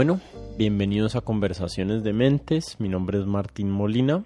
[0.00, 0.18] Bueno,
[0.56, 2.80] bienvenidos a Conversaciones de Mentes.
[2.80, 4.24] Mi nombre es Martín Molina.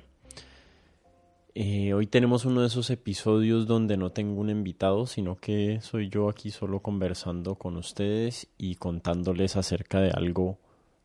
[1.57, 6.11] Eh, hoy tenemos uno de esos episodios donde no tengo un invitado, sino que soy
[6.11, 10.61] yo aquí solo conversando con ustedes y contándoles acerca de algo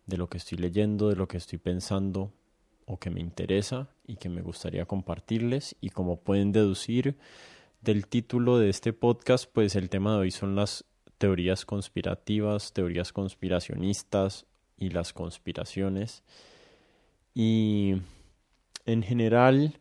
[0.06, 2.32] de lo que estoy leyendo, de lo que estoy pensando
[2.86, 5.78] o que me interesa y que me gustaría compartirles.
[5.82, 7.18] Y como pueden deducir
[7.82, 10.86] del título de este podcast, pues el tema de hoy son las
[11.18, 14.46] teorías conspirativas, teorías conspiracionistas
[14.80, 16.24] y las conspiraciones.
[17.36, 18.02] Y
[18.86, 19.80] en general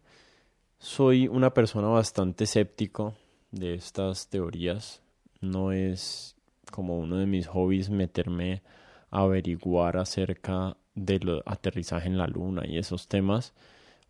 [0.79, 3.15] soy una persona bastante escéptico
[3.51, 5.03] de estas teorías.
[5.41, 6.37] No es
[6.71, 8.63] como uno de mis hobbies meterme
[9.11, 13.55] a averiguar acerca del aterrizaje en la luna y esos temas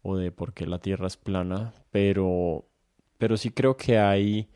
[0.02, 2.64] o de por qué la Tierra es plana, pero
[3.18, 4.48] pero sí creo que hay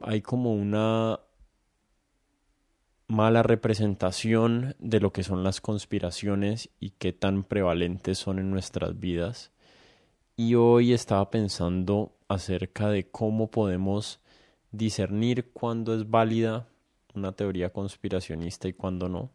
[0.00, 1.18] hay como una
[3.08, 8.98] mala representación de lo que son las conspiraciones y qué tan prevalentes son en nuestras
[8.98, 9.52] vidas.
[10.36, 14.20] Y hoy estaba pensando acerca de cómo podemos
[14.72, 16.68] discernir cuándo es válida
[17.14, 19.30] una teoría conspiracionista y cuándo no.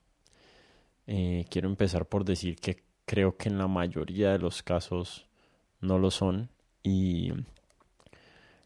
[1.08, 5.26] Eh, quiero empezar por decir que creo que en la mayoría de los casos
[5.80, 6.50] no lo son
[6.84, 7.34] y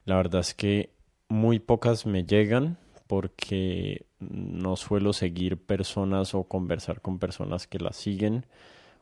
[0.03, 0.90] la verdad es que
[1.30, 7.95] muy pocas me llegan porque no suelo seguir personas o conversar con personas que las
[7.95, 8.45] siguen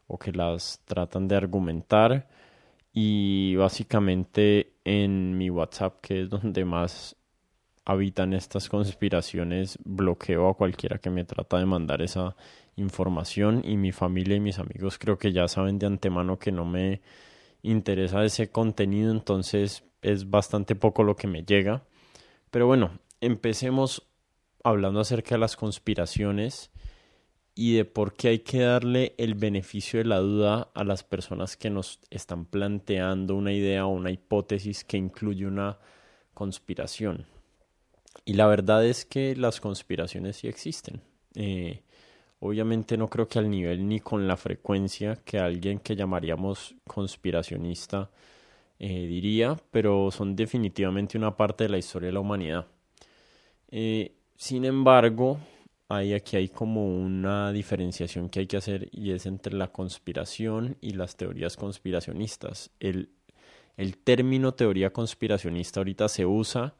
[0.08, 2.28] o que las tratan de argumentar.
[2.94, 7.16] Y básicamente en mi WhatsApp que es donde más
[7.86, 12.36] habitan estas conspiraciones bloqueo a cualquiera que me trata de mandar esa
[12.76, 13.62] información.
[13.66, 17.02] Y mi familia y mis amigos creo que ya saben de antemano que no me
[17.62, 21.84] interesa ese contenido entonces es bastante poco lo que me llega.
[22.52, 22.92] Pero bueno
[23.26, 24.08] empecemos
[24.64, 26.72] hablando acerca de las conspiraciones
[27.56, 31.56] y de por qué hay que darle el beneficio de la duda a las personas
[31.56, 35.78] que nos están planteando una idea o una hipótesis que incluye una
[36.34, 37.28] conspiración.
[38.26, 41.02] Y la verdad es que las conspiraciones sí existen.
[41.36, 41.84] Eh,
[42.40, 48.10] obviamente no creo que al nivel ni con la frecuencia que alguien que llamaríamos conspiracionista
[48.80, 52.68] eh, diría, pero son definitivamente una parte de la historia de la humanidad.
[53.76, 55.40] Eh, sin embargo,
[55.90, 60.78] hay, aquí hay como una diferenciación que hay que hacer y es entre la conspiración
[60.80, 62.70] y las teorías conspiracionistas.
[62.80, 63.10] El,
[64.04, 66.76] término teoría conspiracionista ahorita se usa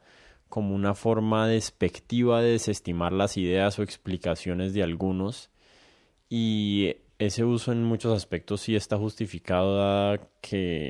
[0.48, 5.50] como una forma despectiva de desestimar las ideas o explicaciones de algunos
[6.28, 10.16] y ese uso en muchos aspectos sí está justificado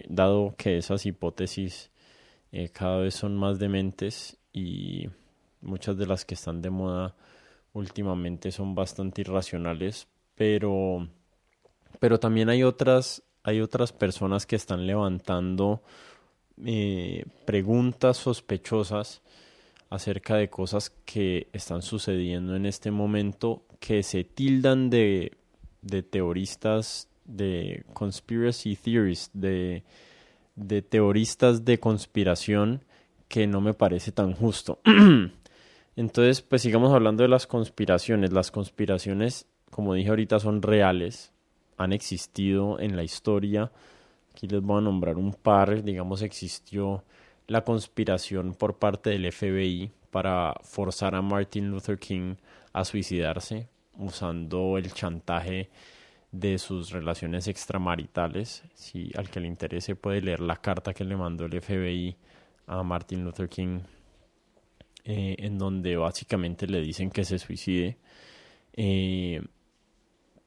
[0.09, 1.91] dado que esas hipótesis
[2.53, 5.09] eh, cada vez son más dementes y
[5.65, 7.15] muchas de las que están de moda
[7.73, 11.09] últimamente son bastante irracionales, pero,
[11.99, 15.83] pero también hay otras, hay otras personas que están levantando
[16.65, 19.23] eh, preguntas sospechosas
[19.91, 25.33] acerca de cosas que están sucediendo en este momento que se tildan de,
[25.83, 29.83] de teoristas de conspiracy theories, de,
[30.57, 32.85] de teoristas de conspiración
[33.29, 34.81] que no me parece tan justo.
[35.97, 38.33] Entonces, pues sigamos hablando de las conspiraciones.
[38.33, 41.33] Las conspiraciones, como dije ahorita, son reales,
[41.77, 43.71] han existido en la historia.
[44.33, 45.83] Aquí les voy a nombrar un par.
[45.85, 47.05] Digamos, existió
[47.47, 52.37] la conspiración por parte del FBI para forzar a Martin Luther King
[52.73, 55.71] a suicidarse usando el chantaje
[56.33, 58.65] de sus relaciones extramaritales.
[58.75, 62.17] Si al que le interese puede leer la carta que le mandó el FBI
[62.67, 63.81] a Martin Luther King
[65.05, 67.99] eh, en donde básicamente le dicen que se suicide.
[68.75, 69.43] Eh,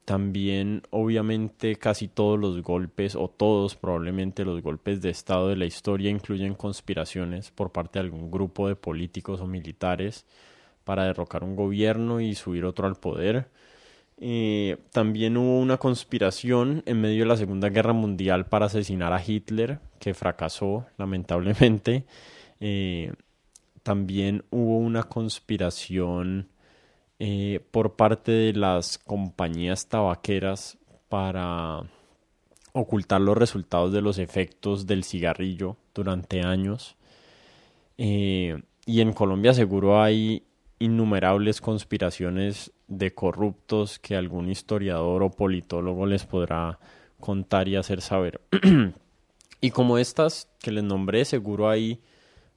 [0.05, 5.65] también, obviamente, casi todos los golpes, o todos probablemente los golpes de Estado de la
[5.65, 10.25] historia incluyen conspiraciones por parte de algún grupo de políticos o militares
[10.85, 13.49] para derrocar un gobierno y subir otro al poder.
[14.19, 19.21] Eh, también hubo una conspiración en medio de la Segunda Guerra Mundial para asesinar a
[19.23, 22.05] Hitler, que fracasó lamentablemente.
[23.87, 26.49] También hubo una conspiración
[27.19, 31.83] eh, por parte de las compañías tabaqueras para
[32.73, 36.97] ocultar los resultados de los efectos del cigarrillo durante años.
[37.97, 40.43] Eh, y en Colombia seguro hay
[40.79, 46.77] innumerables conspiraciones de corruptos que algún historiador o politólogo les podrá
[47.21, 48.41] contar y hacer saber.
[49.61, 52.01] y como estas que les nombré, seguro hay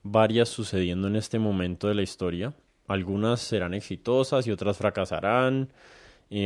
[0.03, 2.55] varias sucediendo en este momento de la historia.
[2.89, 5.73] Algunas serán exitosas y otras fracasarán.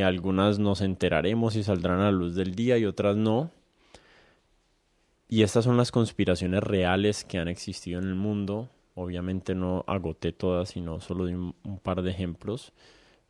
[0.05, 3.51] Algunas nos enteraremos y saldrán a la luz del día y otras no.
[5.29, 8.71] Y estas son las conspiraciones reales que han existido en el mundo.
[8.95, 12.73] Obviamente no agoté todas, sino solo di un, par de ejemplos.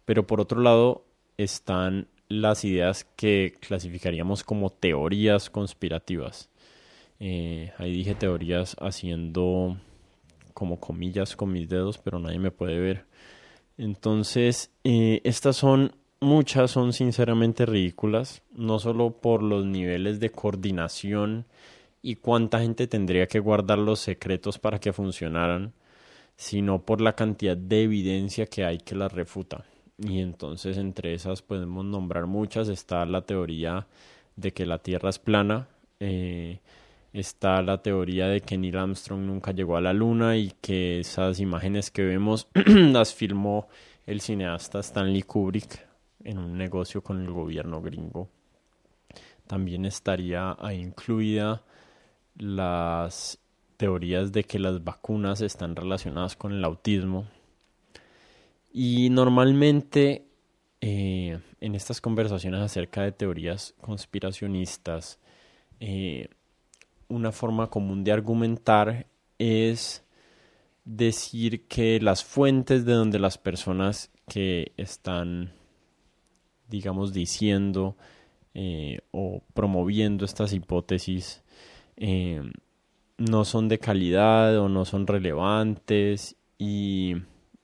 [0.04, 1.04] Pero por otro lado
[1.38, 6.50] están las ideas que clasificaríamos como teorías conspirativas.
[7.20, 9.76] Eh, ahí dije teorías haciendo
[10.54, 13.04] como comillas con mis dedos, pero nadie me puede ver.
[13.76, 21.46] Entonces, eh, estas son muchas, son sinceramente ridículas, no solo por los niveles de coordinación
[22.00, 25.72] y cuánta gente tendría que guardar los secretos para que funcionaran,
[26.36, 29.64] sino por la cantidad de evidencia que hay que las refuta.
[29.98, 32.68] Y entonces entre esas podemos nombrar muchas.
[32.68, 33.86] Está la teoría
[34.36, 35.68] de que la Tierra es plana.
[36.00, 36.60] Eh,
[37.14, 41.38] está la teoría de que Neil Armstrong nunca llegó a la Luna y que esas
[41.38, 43.68] imágenes que vemos las filmó
[44.04, 45.86] el cineasta Stanley Kubrick
[46.24, 48.28] en un negocio con el gobierno gringo.
[49.46, 51.62] También estaría ahí incluida
[52.36, 53.38] las
[53.76, 57.28] teorías de que las vacunas están relacionadas con el autismo.
[58.72, 60.26] Y normalmente
[60.80, 65.20] eh, en estas conversaciones acerca de teorías conspiracionistas,
[65.78, 66.28] eh,
[67.08, 69.06] una forma común de argumentar
[69.38, 70.04] es
[70.84, 75.52] decir que las fuentes de donde las personas que están,
[76.68, 77.96] digamos, diciendo
[78.54, 81.42] eh, o promoviendo estas hipótesis
[81.96, 82.42] eh,
[83.18, 87.14] no son de calidad o no son relevantes y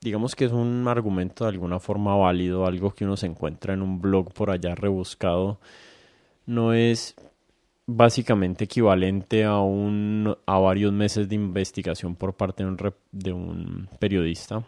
[0.01, 3.81] digamos que es un argumento de alguna forma válido, algo que uno se encuentra en
[3.81, 5.59] un blog por allá rebuscado,
[6.45, 7.15] no es
[7.85, 13.89] básicamente equivalente a un a varios meses de investigación por parte de un, de un
[13.99, 14.65] periodista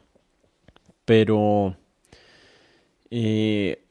[1.06, 1.76] pero
[3.12, 3.84] eh,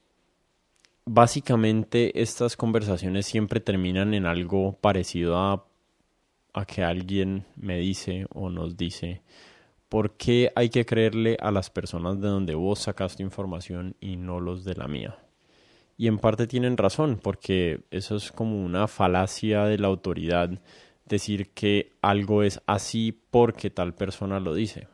[1.04, 5.64] básicamente estas conversaciones siempre terminan en algo parecido a,
[6.52, 9.22] a que alguien me dice o nos dice
[9.88, 14.40] ¿por qué hay que creerle a las personas de donde vos sacaste información y no
[14.40, 15.18] los de la mía?
[16.02, 20.50] Y en parte tienen razón, porque eso es como una falacia de la autoridad
[21.06, 24.88] decir que algo es así porque tal persona lo dice.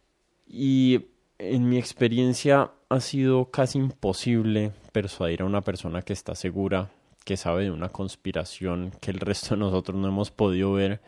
[0.47, 1.07] Y
[1.39, 6.91] en mi experiencia ha sido casi imposible persuadir a una persona que está segura,
[7.25, 11.01] que sabe de una conspiración que el resto de nosotros no hemos podido ver,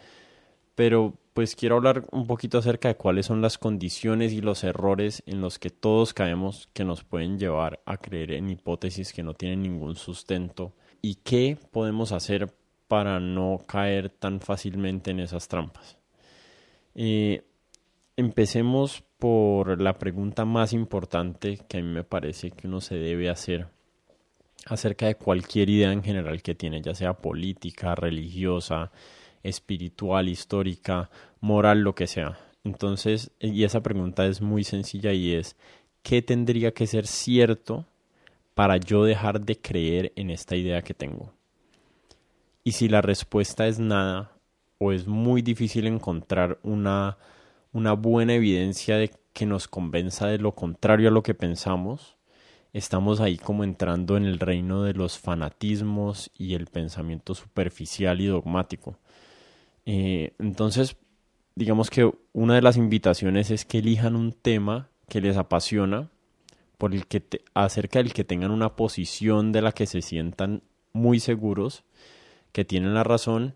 [0.76, 5.22] pero pues quiero hablar un poquito acerca de cuáles son las condiciones y los errores
[5.26, 9.34] en los que todos caemos que nos pueden llevar a creer en hipótesis que no
[9.34, 10.72] tienen ningún sustento
[11.02, 12.52] y qué podemos hacer
[12.88, 15.96] para no caer tan fácilmente en esas trampas.
[16.96, 17.44] Eh,
[18.16, 23.30] empecemos por la pregunta más importante que a mí me parece que uno se debe
[23.30, 23.68] hacer
[24.66, 28.90] acerca de cualquier idea en general que tiene, ya sea política, religiosa,
[29.42, 31.10] espiritual, histórica,
[31.40, 32.38] moral, lo que sea.
[32.64, 35.56] Entonces, y esa pregunta es muy sencilla y es,
[36.02, 37.86] ¿qué tendría que ser cierto
[38.54, 41.32] para yo dejar de creer en esta idea que tengo?
[42.62, 44.32] Y si la respuesta es nada,
[44.78, 47.18] o es muy difícil encontrar una,
[47.72, 52.16] una buena evidencia de que nos convenza de lo contrario a lo que pensamos,
[52.72, 58.26] estamos ahí como entrando en el reino de los fanatismos y el pensamiento superficial y
[58.26, 58.96] dogmático.
[59.86, 60.96] Eh, entonces,
[61.54, 66.10] digamos que una de las invitaciones es que elijan un tema que les apasiona,
[66.78, 67.22] por el que
[67.52, 71.84] acerca del que tengan una posición de la que se sientan muy seguros,
[72.52, 73.54] que tienen la razón,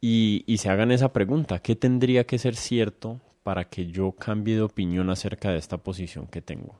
[0.00, 4.56] y, y se hagan esa pregunta, ¿qué tendría que ser cierto para que yo cambie
[4.56, 6.78] de opinión acerca de esta posición que tengo?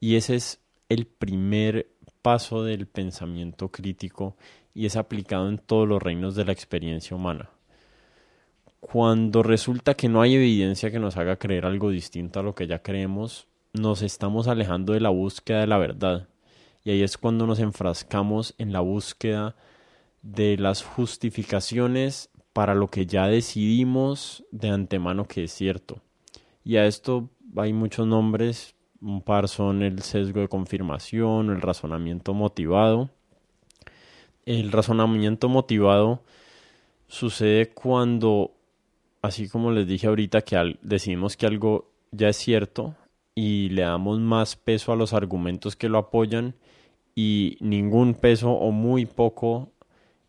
[0.00, 1.90] Y ese es el primer
[2.22, 4.36] paso del pensamiento crítico
[4.74, 7.50] y es aplicado en todos los reinos de la experiencia humana
[8.80, 12.66] cuando resulta que no hay evidencia que nos haga creer algo distinto a lo que
[12.66, 16.28] ya creemos, nos estamos alejando de la búsqueda de la verdad.
[16.84, 19.56] Y ahí es cuando nos enfrascamos en la búsqueda
[20.22, 26.00] de las justificaciones para lo que ya decidimos de antemano que es cierto.
[26.64, 32.34] Y a esto hay muchos nombres, un par son el sesgo de confirmación, el razonamiento
[32.34, 33.10] motivado.
[34.44, 36.22] El razonamiento motivado
[37.06, 38.57] sucede cuando
[39.22, 42.96] así como les dije ahorita que decidimos que algo ya es cierto
[43.34, 46.54] y le damos más peso a los argumentos que lo apoyan
[47.14, 49.72] y ningún peso o muy poco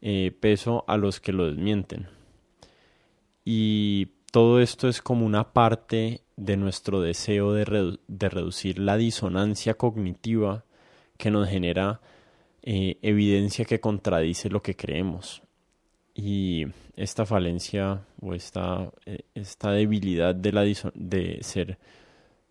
[0.01, 2.07] eh, peso a los que lo desmienten.
[3.43, 9.73] Y todo esto es como una parte de nuestro deseo de, de reducir la disonancia
[9.73, 10.65] cognitiva
[11.17, 11.99] que nos genera
[12.61, 15.43] eh, evidencia que contradice lo que creemos.
[16.15, 21.77] Y esta falencia o esta, eh, esta debilidad de, la de ser,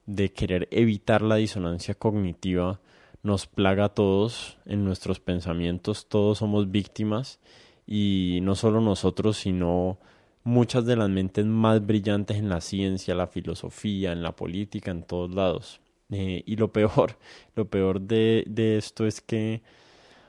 [0.07, 2.81] de querer evitar la disonancia cognitiva,
[3.23, 7.41] nos plaga a todos en nuestros pensamientos, todos somos víctimas
[7.87, 9.99] y no solo nosotros, sino
[10.45, 15.03] muchas de las mentes más brillantes en la ciencia, la filosofía, en la política, en
[15.03, 15.81] todos lados.
[16.11, 17.19] Eh, y lo peor,
[17.55, 19.63] lo peor de, de esto es que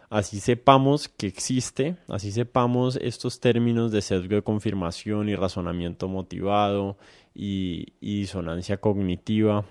[0.10, 6.98] así sepamos que existe, así sepamos estos términos de sesgo de confirmación y razonamiento motivado
[7.36, 9.66] y, y disonancia cognitiva,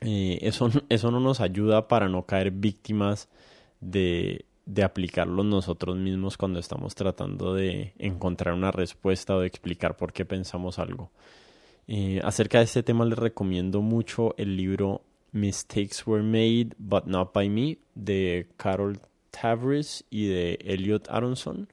[0.00, 3.28] eh, eso, eso no nos ayuda para no caer víctimas
[3.80, 9.96] de, de aplicarlos nosotros mismos cuando estamos tratando de encontrar una respuesta o de explicar
[9.96, 11.10] por qué pensamos algo.
[11.88, 15.02] Eh, acerca de este tema les recomiendo mucho el libro
[15.32, 19.00] Mistakes Were Made But Not By Me de Carol
[19.32, 21.68] Tavris y de Elliot Aronson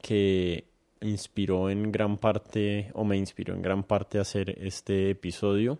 [0.00, 0.64] que
[1.02, 5.78] inspiró en gran parte o me inspiró en gran parte a hacer este episodio.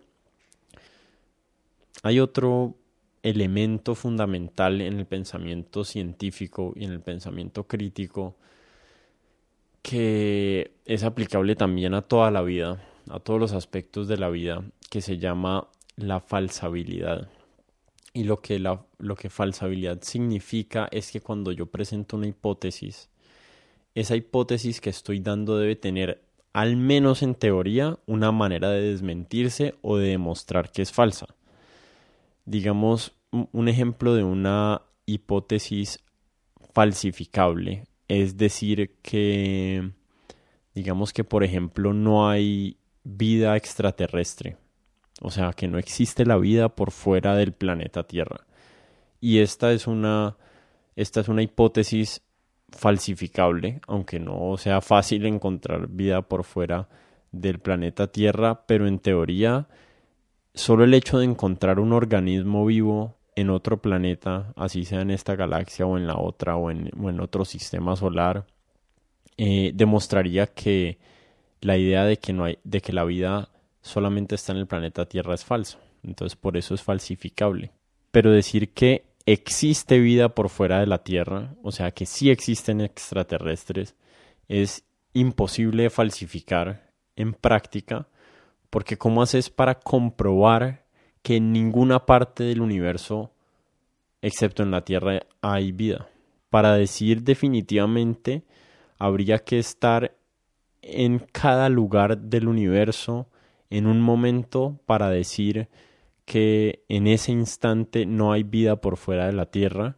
[2.03, 2.75] Hay otro
[3.23, 8.35] elemento fundamental en el pensamiento científico y en el pensamiento crítico
[9.81, 14.63] que es aplicable también a toda la vida, a todos los aspectos de la vida,
[14.89, 17.29] que se llama la falsabilidad.
[18.15, 23.09] Y lo que, la, lo que falsabilidad significa es que cuando yo presento una hipótesis,
[23.93, 29.75] esa hipótesis que estoy dando debe tener, al menos en teoría, una manera de desmentirse
[29.81, 31.35] o de demostrar que es falsa.
[32.45, 35.99] Digamos, un ejemplo de una hipótesis
[36.73, 39.91] falsificable es decir que,
[40.73, 44.55] digamos que, por ejemplo, no hay vida extraterrestre,
[45.21, 48.45] o sea, que no existe la vida por fuera del planeta Tierra.
[49.21, 50.37] Y esta es una,
[50.95, 52.21] esta es una hipótesis
[52.69, 56.89] falsificable, aunque no sea fácil encontrar vida por fuera
[57.31, 59.67] del planeta Tierra, pero en teoría
[60.53, 65.35] solo el hecho de encontrar un organismo vivo en otro planeta, así sea en esta
[65.35, 68.45] galaxia o en la otra o en, otro sistema solar,
[69.37, 70.97] eh, demostraría que
[71.59, 73.49] la idea de que, no hay, de que la vida
[73.85, 75.77] solamente está en el planeta Tierra es falsa.
[76.03, 77.71] Entonces por eso es falsificable.
[78.11, 82.81] Pero decir que existe vida por fuera de la Tierra, o sea que sí existen
[82.81, 83.95] extraterrestres,
[84.47, 88.07] es imposible de falsificar en práctica
[88.69, 90.85] porque ¿cómo haces para comprobar
[91.21, 93.31] que en ninguna parte del universo,
[94.21, 96.09] excepto en la Tierra, hay vida?
[96.49, 98.43] Para decir definitivamente,
[98.97, 100.17] habría que estar
[100.81, 103.27] en cada lugar del universo
[103.69, 105.69] en un momento para decir
[106.25, 109.97] que en ese instante no hay vida por fuera de la Tierra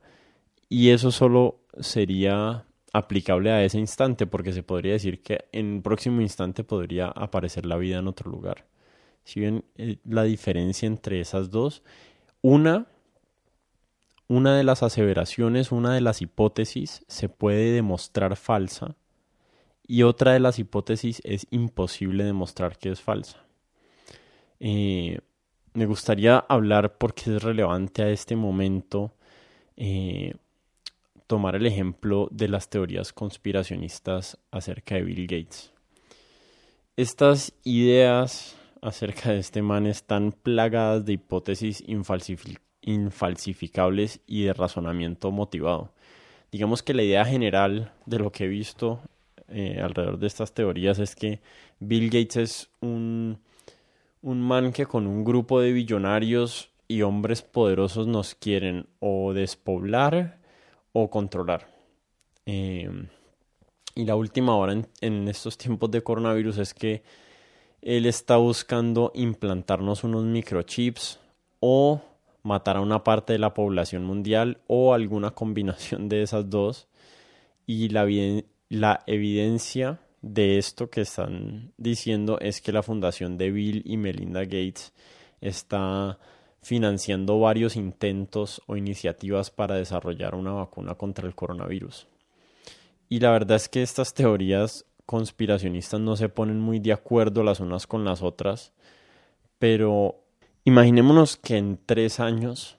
[0.69, 5.81] y eso solo sería aplicable a ese instante, porque se podría decir que en el
[5.81, 8.65] próximo instante podría aparecer la vida en otro lugar.
[9.23, 11.83] Si ven eh, la diferencia entre esas dos,
[12.41, 12.87] una,
[14.27, 18.95] una de las aseveraciones, una de las hipótesis se puede demostrar falsa
[19.85, 23.46] y otra de las hipótesis es imposible demostrar que es falsa.
[24.59, 25.19] Eh,
[25.73, 29.13] me gustaría hablar porque es relevante a este momento.
[29.75, 30.33] Eh,
[31.27, 35.71] tomar el ejemplo de las teorías conspiracionistas acerca de Bill Gates.
[36.95, 41.83] Estas ideas acerca de este man están plagadas de hipótesis
[42.81, 45.91] infalsificables y de razonamiento motivado.
[46.51, 49.01] Digamos que la idea general de lo que he visto
[49.49, 51.41] eh, alrededor de estas teorías es que
[51.79, 53.37] Bill Gates es un,
[54.27, 60.37] un man que con un grupo de billonarios y hombres poderosos nos quieren o despoblar
[60.91, 61.69] o controlar.
[62.45, 63.07] Em,
[63.95, 67.03] y la última hora en, estos tiempos de coronavirus es que
[67.81, 71.19] él está buscando implantarnos unos microchips
[71.61, 72.01] o
[72.43, 76.89] matar a una parte de la población mundial o alguna combinación de esas dos.
[77.65, 78.05] Y la,
[78.67, 84.41] la evidencia de esto que están diciendo es que la fundación de Bill y Melinda
[84.41, 84.93] Gates
[85.41, 86.17] está
[86.61, 92.07] financiando varios intentos o iniciativas para desarrollar una vacuna contra el coronavirus.
[93.09, 97.61] Y la verdad es que estas teorías conspiracionistas no se ponen muy de acuerdo las
[97.61, 98.73] unas con las otras,
[99.59, 100.23] pero
[100.65, 102.77] imaginémonos que en tres años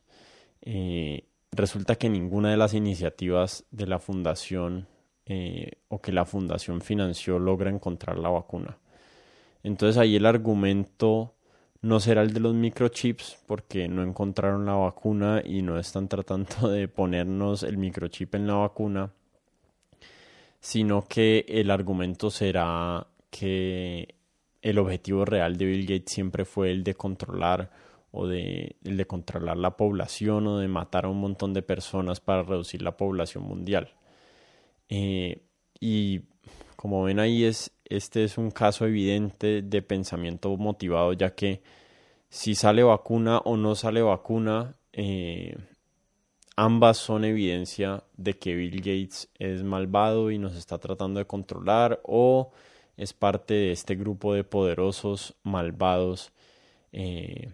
[0.60, 4.86] eh, resulta que ninguna de las iniciativas de la fundación
[5.28, 8.78] eh, o que la fundación financió logra encontrar la vacuna.
[9.62, 11.34] Entonces ahí el argumento
[11.82, 16.68] no será el de los microchips porque no encontraron la vacuna y no están tratando
[16.68, 19.12] de ponernos el microchip en la vacuna,
[20.60, 24.14] sino que el argumento será que
[24.62, 27.70] el objetivo real de Bill Gates siempre fue el de controlar
[28.10, 32.42] o el de controlar la población o de matar a un montón de personas para
[32.42, 33.92] reducir la población mundial.
[34.88, 35.42] Eh,
[35.80, 36.22] y
[36.76, 41.62] como ven ahí, es, este es un caso evidente de pensamiento motivado, ya que
[42.28, 45.56] si sale vacuna o no sale vacuna, eh,
[46.56, 52.00] ambas son evidencia de que Bill Gates es malvado y nos está tratando de controlar
[52.04, 52.52] o
[52.96, 56.32] es parte de este grupo de poderosos malvados.
[56.92, 57.52] Eh,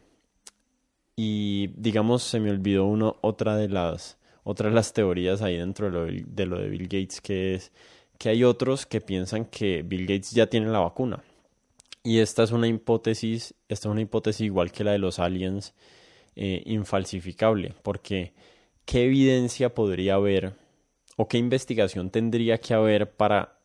[1.16, 5.90] y digamos, se me olvidó uno, otra de las otra de las teorías ahí dentro
[5.90, 7.72] de lo de Bill Gates, que es
[8.18, 11.22] que hay otros que piensan que Bill Gates ya tiene la vacuna.
[12.02, 15.74] Y esta es una hipótesis, esta es una hipótesis igual que la de los aliens,
[16.36, 18.32] eh, infalsificable, porque
[18.84, 20.54] ¿qué evidencia podría haber
[21.16, 23.56] o qué investigación tendría que haber para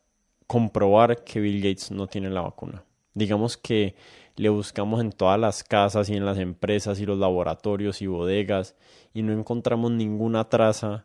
[0.46, 2.84] comprobar que Bill Gates no tiene la vacuna?
[3.12, 3.94] Digamos que
[4.40, 8.74] le buscamos en todas las casas y en las empresas y los laboratorios y bodegas
[9.12, 11.04] y no encontramos ninguna traza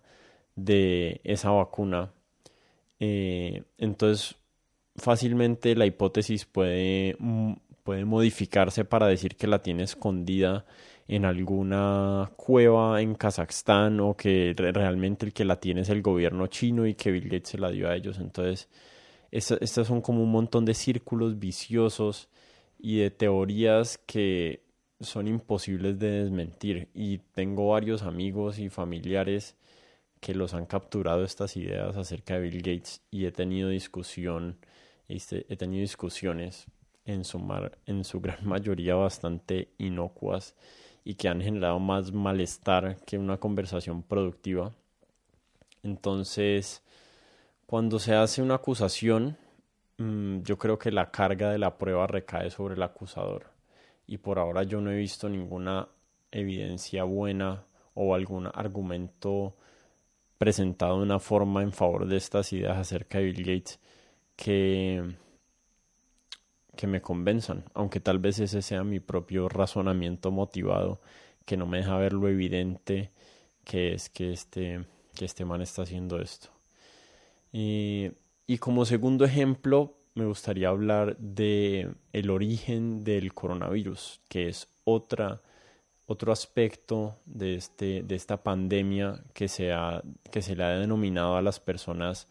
[0.56, 2.14] de esa vacuna.
[3.02, 4.38] Eh, entonces,
[4.96, 7.18] fácilmente la hipótesis puede,
[7.84, 10.66] puede modificarse para decir que la tiene escondida
[11.10, 16.48] en alguna cueva en Kazajstán o que realmente el que la tiene es el gobierno
[16.48, 18.18] chino y que Bill Gates se la dio a ellos.
[18.18, 18.70] Entonces,
[19.30, 22.30] estas son como un montón de círculos viciosos
[22.86, 24.62] y de teorías que
[25.00, 26.88] son imposibles de desmentir.
[26.94, 29.56] Y tengo varios amigos y familiares
[30.20, 34.60] que los han capturado estas ideas acerca de Bill Gates y he tenido discusión,
[35.08, 36.68] este, he tenido discusiones
[37.06, 37.42] en su,
[37.88, 40.54] en su gran mayoría bastante inocuas
[41.04, 44.76] y que han generado más malestar que una conversación productiva.
[45.82, 46.84] Entonces,
[47.66, 49.40] cuando se hace una acusación,
[49.98, 53.52] yo creo que la carga de la prueba recae sobre el acusador.
[54.08, 55.88] Y por ahora yo no he visto ninguna
[56.32, 59.56] evidencia buena o algún argumento
[60.38, 63.80] presentado de una forma en favor de estas ideas acerca de Bill Gates
[64.36, 65.16] que,
[66.76, 71.02] que me convenzan, aunque tal vez ese sea mi propio razonamiento motivado
[71.46, 73.12] que no me deja ver lo evidente
[73.64, 76.50] que es que este, que este man está haciendo esto.
[77.52, 78.12] Y,
[78.48, 85.42] y como segundo ejemplo, me gustaría hablar de el origen del coronavirus, que es otra
[86.08, 89.72] otro aspecto de, este, de esta pandemia que se,
[90.32, 92.28] que se le ha denominado a las personas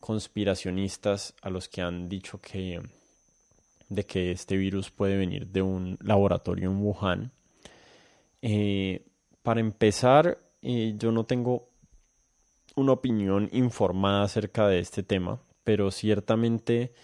[0.00, 2.80] conspiracionistas, a los que han dicho que,
[3.88, 7.32] de que este virus puede venir de un laboratorio en Wuhan.
[8.40, 9.04] Eh,
[9.42, 11.68] para empezar, eh, yo no tengo
[12.76, 16.94] una opinión informada acerca de este tema, pero ciertamente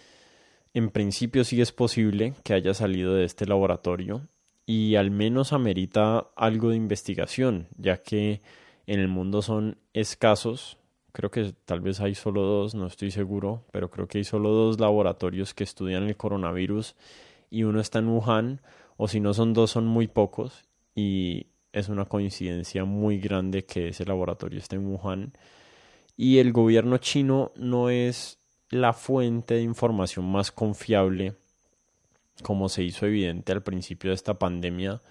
[0.73, 4.27] en principio sí es posible que haya salido de este laboratorio
[4.65, 8.41] y al menos amerita algo de investigación, ya que
[8.87, 10.79] en el mundo son escasos,
[11.11, 14.49] creo que tal vez hay solo dos, no estoy seguro, pero creo que hay solo
[14.49, 16.95] dos laboratorios que estudian el coronavirus
[17.51, 18.61] y uno está en Wuhan,
[18.97, 23.89] o si no son dos, son muy pocos y es una coincidencia muy grande que
[23.89, 25.33] ese laboratorio esté en Wuhan.
[26.17, 31.35] Y el gobierno chino no es la fuente de información más confiable
[32.43, 35.01] como se hizo evidente al principio de esta pandemia,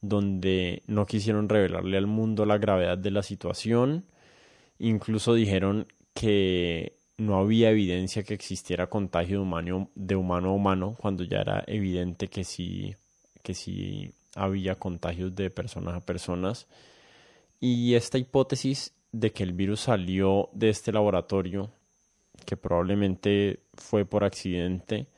[0.00, 4.04] donde no quisieron revelarle al mundo la gravedad de la situación,
[4.78, 9.38] incluso dijeron que no había evidencia que existiera contagio
[9.94, 12.94] de humano, a humano, cuando ya era evidente que sí,
[13.42, 16.66] que sí había contagios de personas a personas.
[17.58, 21.70] Y esta hipótesis de que el virus salió de este laboratorio,
[22.44, 25.08] que probablemente fue por accidente,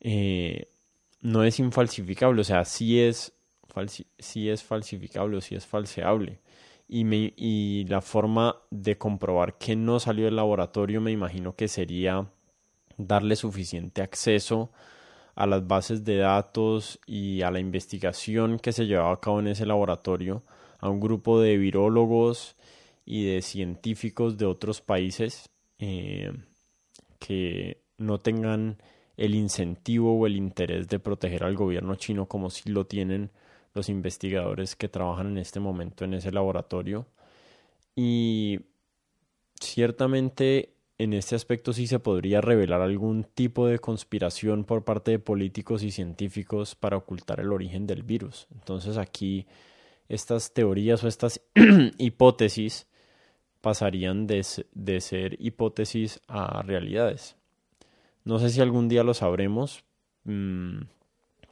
[0.00, 0.68] eh,
[1.20, 3.32] no es infalsificable, o sea, sí es,
[4.34, 6.40] es falsificable o sí es falseable.
[6.88, 11.68] Y, me, y la forma de comprobar que no salió del laboratorio me imagino que
[11.68, 12.26] sería
[12.98, 14.70] darle suficiente acceso
[15.34, 19.48] a las bases de datos y a la investigación que se llevaba a cabo en
[19.48, 20.42] ese laboratorio
[20.78, 22.56] a un grupo de virólogos
[23.06, 25.48] y de científicos de otros países
[25.84, 26.30] eh,
[27.18, 28.80] que no tengan
[29.16, 33.32] el incentivo o el interés de proteger al gobierno chino como si lo tienen
[33.74, 37.08] los investigadores que trabajan en este momento en ese laboratorio.
[37.96, 38.60] Y
[39.60, 45.18] ciertamente en este aspecto sí se podría revelar algún tipo de conspiración por parte de
[45.18, 48.46] políticos y científicos para ocultar el origen del virus.
[48.54, 49.48] Entonces aquí
[50.08, 51.40] estas teorías o estas
[51.98, 52.86] hipótesis
[53.62, 57.36] pasarían de, ser hipótesis a realidades.
[58.24, 59.84] No sé si algún día lo sabremos,
[60.24, 60.80] mm,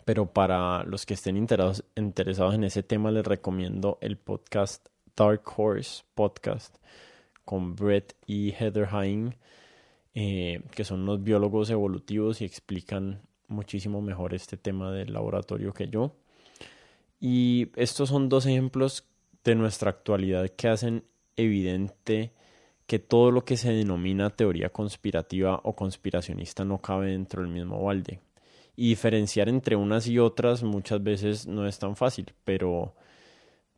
[0.05, 1.85] pero para los que estén interesados,
[2.55, 6.77] en ese tema les recomiendo el podcast Dark Horse Podcast
[7.45, 9.39] con Brett y Heather Hine,
[10.15, 15.89] eh, que son unos biólogos evolutivos y explican muchísimo mejor este tema del laboratorio que
[15.89, 16.17] yo.
[17.21, 19.05] Y estos son dos ejemplos
[19.45, 21.05] de nuestra actualidad que hacen
[21.41, 22.33] evidente
[22.87, 27.83] que todo lo que se denomina teoría conspirativa o conspiracionista no cabe dentro del mismo
[27.83, 28.21] balde.
[28.75, 32.95] Y diferenciar entre unas y otras muchas veces no es tan fácil, pero,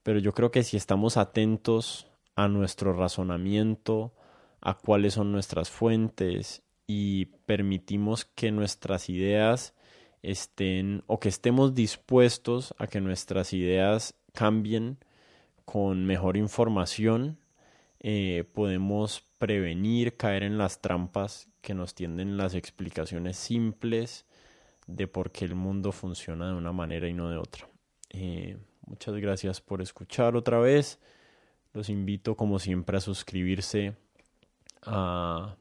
[0.02, 4.12] pero yo creo que si estamos atentos a nuestro razonamiento,
[4.62, 9.74] a cuáles son nuestras fuentes y permitimos que nuestras ideas
[10.22, 14.98] estén o que estemos dispuestos a que nuestras ideas cambien
[15.64, 17.38] con mejor información,
[18.04, 24.26] eh, podemos prevenir caer en las trampas que nos tienden las explicaciones simples
[24.88, 27.68] de por qué el mundo funciona de una manera y no de otra.
[28.10, 30.98] Eh, muchas gracias por escuchar otra vez.
[31.72, 33.94] Los invito como siempre a suscribirse
[34.82, 35.54] a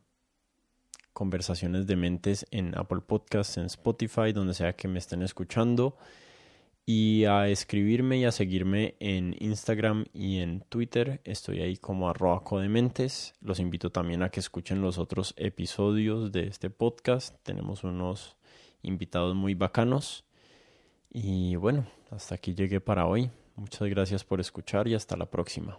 [1.14, 5.96] Conversaciones de Mentes en Apple Podcasts, en Spotify, donde sea que me estén escuchando.
[6.86, 11.22] Y a escribirme y a seguirme en Instagram y en Twitter.
[11.24, 13.34] Estoy ahí como arroba codementes.
[13.42, 17.36] Los invito también a que escuchen los otros episodios de este podcast.
[17.44, 18.36] Tenemos unos
[18.82, 20.26] invitados muy bacanos.
[21.10, 23.30] Y bueno, hasta aquí llegué para hoy.
[23.56, 25.78] Muchas gracias por escuchar y hasta la próxima.